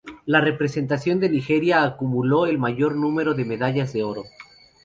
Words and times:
La 0.25 0.41
representación 0.41 1.19
de 1.19 1.29
Nigeria 1.29 1.83
acumuló 1.83 2.47
el 2.47 2.57
mayor 2.57 2.95
número 2.95 3.35
de 3.35 3.45
medallas 3.45 3.93
de 3.93 4.01
oro. 4.01 4.23